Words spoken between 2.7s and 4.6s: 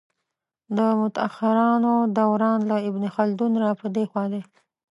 له ابن خلدون را په دې خوا دی.